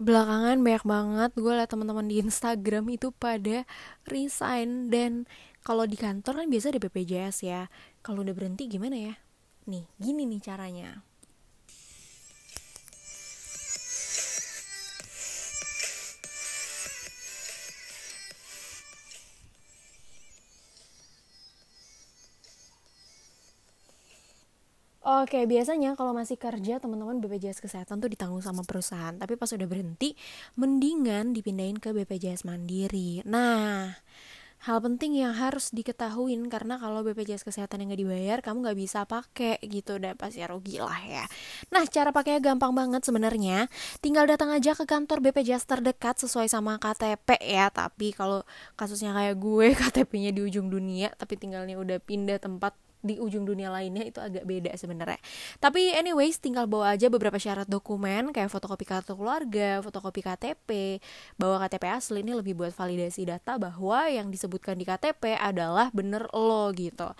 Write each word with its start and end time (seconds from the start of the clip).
belakangan 0.00 0.60
banyak 0.60 0.84
banget 0.88 1.30
gue 1.36 1.52
liat 1.52 1.68
teman-teman 1.68 2.06
di 2.08 2.22
Instagram 2.22 2.84
itu 2.88 3.12
pada 3.12 3.68
resign. 4.08 4.88
Dan 4.88 5.28
kalau 5.60 5.84
di 5.84 6.00
kantor 6.00 6.42
kan 6.42 6.46
biasa 6.48 6.72
ada 6.72 6.80
BPJS 6.80 7.36
ya. 7.44 7.68
Kalau 8.00 8.24
udah 8.24 8.32
berhenti 8.32 8.66
gimana 8.70 8.96
ya? 8.96 9.14
Nih 9.68 9.86
gini 10.00 10.26
nih 10.26 10.40
caranya 10.42 11.11
Oke, 25.02 25.50
biasanya 25.50 25.98
kalau 25.98 26.14
masih 26.14 26.38
kerja 26.38 26.78
teman-teman 26.78 27.18
BPJS 27.18 27.58
Kesehatan 27.58 27.98
tuh 27.98 28.06
ditanggung 28.06 28.38
sama 28.38 28.62
perusahaan, 28.62 29.10
tapi 29.10 29.34
pas 29.34 29.50
udah 29.50 29.66
berhenti 29.66 30.14
mendingan 30.54 31.34
dipindahin 31.34 31.82
ke 31.82 31.90
BPJS 31.90 32.46
Mandiri. 32.46 33.18
Nah, 33.26 33.98
hal 34.62 34.78
penting 34.78 35.18
yang 35.18 35.34
harus 35.34 35.74
diketahuin 35.74 36.46
karena 36.46 36.78
kalau 36.78 37.02
BPJS 37.02 37.42
Kesehatan 37.42 37.82
yang 37.82 37.90
nggak 37.90 38.02
dibayar, 38.06 38.38
kamu 38.46 38.62
nggak 38.62 38.78
bisa 38.78 39.02
pakai 39.02 39.58
gitu 39.66 39.98
dan 39.98 40.14
pasti 40.14 40.46
rugi 40.46 40.78
lah 40.78 41.02
ya. 41.02 41.26
Nah, 41.74 41.82
cara 41.90 42.14
pakainya 42.14 42.54
gampang 42.54 42.70
banget 42.70 43.02
sebenarnya. 43.02 43.66
Tinggal 43.98 44.30
datang 44.30 44.54
aja 44.54 44.70
ke 44.78 44.86
kantor 44.86 45.18
BPJS 45.18 45.66
terdekat 45.66 46.22
sesuai 46.22 46.46
sama 46.46 46.78
KTP 46.78 47.42
ya. 47.42 47.74
Tapi 47.74 48.14
kalau 48.14 48.46
kasusnya 48.78 49.10
kayak 49.18 49.34
gue, 49.34 49.74
KTP-nya 49.82 50.30
di 50.30 50.46
ujung 50.46 50.70
dunia, 50.70 51.10
tapi 51.18 51.34
tinggalnya 51.34 51.74
udah 51.74 51.98
pindah 51.98 52.38
tempat 52.38 52.78
di 53.02 53.18
ujung 53.18 53.42
dunia 53.42 53.68
lainnya 53.68 54.06
itu 54.06 54.22
agak 54.22 54.46
beda 54.46 54.70
sebenarnya. 54.78 55.18
Tapi 55.58 55.90
anyways, 55.92 56.38
tinggal 56.38 56.70
bawa 56.70 56.94
aja 56.94 57.10
beberapa 57.10 57.36
syarat 57.36 57.66
dokumen 57.66 58.30
kayak 58.30 58.48
fotokopi 58.48 58.86
kartu 58.86 59.18
keluarga, 59.18 59.82
fotokopi 59.82 60.22
KTP, 60.22 61.02
bawa 61.36 61.66
KTP 61.66 61.84
asli 61.90 62.22
ini 62.22 62.32
lebih 62.38 62.54
buat 62.54 62.70
validasi 62.70 63.26
data 63.26 63.58
bahwa 63.58 64.06
yang 64.06 64.30
disebutkan 64.30 64.78
di 64.78 64.86
KTP 64.86 65.34
adalah 65.34 65.90
bener 65.90 66.30
lo 66.30 66.70
gitu. 66.72 67.10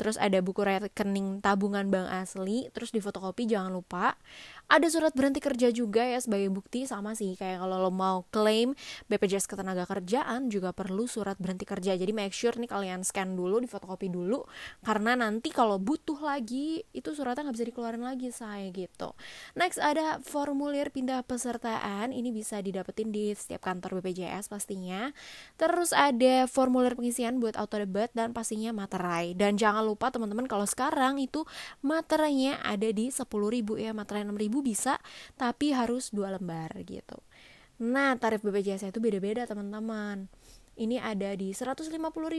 Terus 0.00 0.16
ada 0.16 0.40
buku 0.40 0.64
rekening 0.64 1.44
tabungan 1.44 1.88
bank 1.92 2.08
asli, 2.08 2.72
terus 2.72 2.90
di 2.90 3.04
fotokopi 3.04 3.44
jangan 3.44 3.72
lupa 3.72 4.16
ada 4.66 4.90
surat 4.90 5.14
berhenti 5.14 5.38
kerja 5.38 5.70
juga 5.70 6.02
ya 6.02 6.18
sebagai 6.18 6.50
bukti 6.50 6.90
sama 6.90 7.14
sih. 7.14 7.38
Kayak 7.38 7.62
kalau 7.62 7.78
lo 7.78 7.94
mau 7.94 8.26
klaim 8.34 8.74
BPJS 9.06 9.46
ketenaga 9.46 9.86
kerjaan 9.86 10.50
juga 10.50 10.74
perlu 10.74 11.06
surat 11.06 11.38
berhenti 11.38 11.62
kerja. 11.62 11.94
Jadi 11.94 12.10
make 12.10 12.34
sure 12.34 12.58
nih 12.58 12.66
kalian 12.66 13.06
scan 13.06 13.38
dulu 13.38 13.62
di 13.62 13.70
fotokopi 13.70 14.10
dulu. 14.10 14.42
Karena 14.82 15.14
nanti 15.14 15.54
kalau 15.54 15.78
butuh 15.78 16.18
lagi 16.18 16.82
itu 16.90 17.14
suratnya 17.14 17.46
nggak 17.46 17.56
bisa 17.62 17.66
dikeluarin 17.70 18.02
lagi 18.02 18.28
saya 18.34 18.66
gitu. 18.74 19.14
Next 19.54 19.78
ada 19.78 20.18
formulir 20.26 20.90
pindah 20.90 21.22
pesertaan. 21.22 22.10
Ini 22.10 22.34
bisa 22.34 22.58
didapetin 22.58 23.14
di 23.14 23.30
setiap 23.38 23.62
kantor 23.62 24.02
BPJS 24.02 24.50
pastinya. 24.50 25.14
Terus 25.54 25.94
ada 25.94 26.50
formulir 26.50 26.98
pengisian 26.98 27.38
buat 27.38 27.54
auto 27.54 27.78
debat 27.78 28.10
dan 28.18 28.34
pastinya 28.34 28.74
materai. 28.74 29.38
Dan 29.38 29.54
jangan 29.54 29.86
lupa 29.86 30.10
teman-teman 30.10 30.50
kalau 30.50 30.66
sekarang 30.66 31.22
itu 31.22 31.46
materainya 31.86 32.58
ada 32.66 32.90
di 32.90 33.14
10.000 33.14 33.30
ya 33.78 33.94
materai 33.94 34.26
6.000 34.26 34.55
bisa 34.60 35.00
tapi 35.34 35.72
harus 35.72 36.12
dua 36.12 36.36
lembar 36.36 36.72
gitu 36.84 37.20
nah 37.76 38.16
tarif 38.16 38.40
BPJS 38.40 38.88
itu 38.88 39.00
beda-beda 39.02 39.44
teman-teman 39.44 40.28
ini 40.76 41.00
ada 41.00 41.32
di 41.32 41.56
150.000 41.56 41.88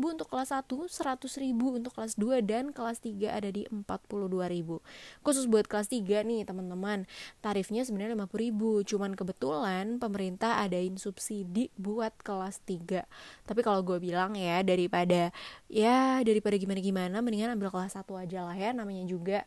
untuk 0.00 0.28
kelas 0.32 0.56
1, 0.56 0.64
100.000 0.64 1.52
untuk 1.52 1.92
kelas 1.92 2.16
2 2.16 2.40
dan 2.40 2.72
kelas 2.72 3.04
3 3.04 3.28
ada 3.28 3.52
di 3.52 3.68
42.000. 3.68 4.80
Khusus 5.20 5.44
buat 5.46 5.68
kelas 5.68 5.92
3 5.92 6.24
nih, 6.24 6.48
teman-teman. 6.48 7.04
Tarifnya 7.44 7.84
sebenarnya 7.84 8.16
50.000, 8.16 8.88
cuman 8.88 9.12
kebetulan 9.12 10.00
pemerintah 10.00 10.64
adain 10.64 10.96
subsidi 10.96 11.68
buat 11.76 12.16
kelas 12.24 12.64
3. 12.64 13.04
Tapi 13.44 13.60
kalau 13.60 13.84
gue 13.84 14.00
bilang 14.00 14.32
ya 14.32 14.64
daripada 14.64 15.28
ya 15.68 16.24
daripada 16.24 16.56
gimana-gimana 16.56 17.20
mendingan 17.20 17.52
ambil 17.52 17.68
kelas 17.68 18.00
1 18.00 18.08
aja 18.16 18.48
lah 18.48 18.56
ya 18.56 18.72
namanya 18.72 19.04
juga 19.04 19.44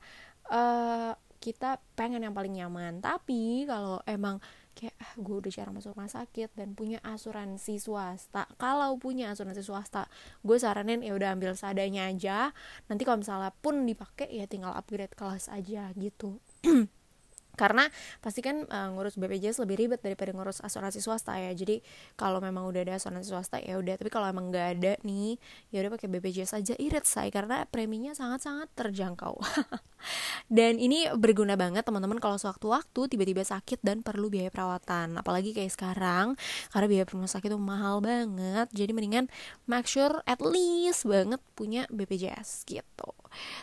uh, 0.53 1.17
kita 1.45 1.77
pengen 1.93 2.25
yang 2.25 2.33
paling 2.33 2.57
nyaman. 2.57 3.05
Tapi 3.05 3.69
kalau 3.69 4.01
emang 4.09 4.41
kayak 4.73 4.97
ah, 4.97 5.13
gue 5.15 5.35
udah 5.45 5.51
jarang 5.53 5.77
masuk 5.77 5.93
rumah 5.93 6.09
sakit 6.09 6.49
dan 6.57 6.73
punya 6.73 6.97
asuransi 7.05 7.77
swasta. 7.77 8.49
Kalau 8.57 8.97
punya 8.97 9.29
asuransi 9.29 9.61
swasta 9.61 10.09
gue 10.41 10.57
saranin 10.57 11.05
ya 11.05 11.13
udah 11.13 11.37
ambil 11.37 11.53
seadanya 11.53 12.09
aja. 12.09 12.49
Nanti 12.89 13.05
kalau 13.05 13.21
misalnya 13.21 13.53
pun 13.61 13.85
dipakai 13.85 14.33
ya 14.33 14.49
tinggal 14.49 14.73
upgrade 14.73 15.13
kelas 15.13 15.53
aja 15.53 15.93
gitu 15.93 16.41
karena 17.55 17.87
pasti 18.19 18.39
kan 18.43 18.63
uh, 18.67 18.93
ngurus 18.93 19.15
BPJS 19.19 19.63
lebih 19.63 19.75
ribet 19.79 19.99
daripada 20.03 20.31
ngurus 20.35 20.61
asuransi 20.61 20.99
swasta 21.01 21.35
ya. 21.39 21.51
Jadi 21.55 21.81
kalau 22.19 22.39
memang 22.39 22.67
udah 22.67 22.83
ada 22.83 22.93
asuransi 22.99 23.27
swasta 23.31 23.57
ya 23.59 23.79
udah. 23.79 23.95
Tapi 23.97 24.11
kalau 24.11 24.29
emang 24.29 24.51
nggak 24.51 24.67
ada 24.79 24.93
nih 25.03 25.39
ya 25.71 25.83
udah 25.83 25.91
pakai 25.97 26.07
BPJS 26.11 26.51
aja. 26.55 26.73
Irit 26.75 27.07
saya 27.07 27.31
karena 27.31 27.63
preminya 27.67 28.11
sangat-sangat 28.13 28.71
terjangkau. 28.75 29.39
Dan 30.57 30.77
ini 30.77 31.09
berguna 31.17 31.57
banget 31.57 31.87
teman-teman 31.87 32.21
kalau 32.21 32.37
sewaktu-waktu 32.37 33.09
tiba-tiba 33.09 33.41
sakit 33.41 33.81
dan 33.81 34.05
perlu 34.05 34.29
biaya 34.29 34.53
perawatan. 34.53 35.17
Apalagi 35.17 35.55
kayak 35.55 35.73
sekarang 35.73 36.37
karena 36.69 36.87
biaya 36.87 37.05
rumah 37.09 37.31
sakit 37.31 37.49
itu 37.49 37.59
mahal 37.59 38.03
banget. 38.03 38.69
Jadi 38.69 38.91
mendingan 38.93 39.25
make 39.65 39.89
sure 39.89 40.21
at 40.29 40.39
least 40.43 41.09
banget 41.09 41.41
punya 41.57 41.89
BPJS 41.89 42.69
gitu. 42.69 43.09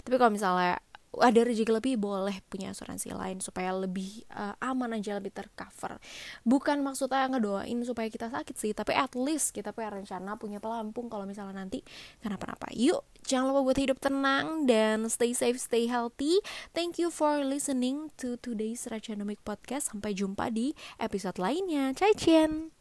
Tapi 0.02 0.14
kalau 0.19 0.32
misalnya 0.34 0.82
ada 1.20 1.44
rezeki 1.44 1.72
lebih 1.76 1.94
boleh 2.00 2.40
punya 2.48 2.72
asuransi 2.72 3.12
lain 3.12 3.44
supaya 3.44 3.76
lebih 3.76 4.24
uh, 4.32 4.56
aman 4.64 4.96
aja 4.96 5.20
lebih 5.20 5.34
tercover. 5.36 6.00
Bukan 6.46 6.80
maksudnya 6.80 7.28
ngedoain 7.28 7.76
supaya 7.84 8.08
kita 8.08 8.32
sakit 8.32 8.56
sih 8.56 8.72
tapi 8.72 8.96
at 8.96 9.12
least 9.12 9.52
kita 9.52 9.76
punya 9.76 9.92
rencana 9.92 10.40
punya 10.40 10.56
pelampung. 10.56 11.12
Kalau 11.12 11.28
misalnya 11.28 11.60
nanti 11.60 11.84
kenapa-napa. 12.24 12.72
Yuk 12.72 13.04
jangan 13.28 13.52
lupa 13.52 13.60
buat 13.60 13.78
hidup 13.78 13.98
tenang 14.00 14.64
dan 14.64 15.04
stay 15.12 15.36
safe 15.36 15.60
stay 15.60 15.84
healthy. 15.84 16.40
Thank 16.72 16.96
you 16.96 17.12
for 17.12 17.44
listening 17.44 18.08
to 18.16 18.40
today's 18.40 18.88
Rachanomic 18.88 19.44
Podcast. 19.44 19.92
Sampai 19.92 20.16
jumpa 20.16 20.48
di 20.48 20.72
episode 20.96 21.36
lainnya. 21.36 21.92
Cai 21.92 22.16
Chen 22.16 22.72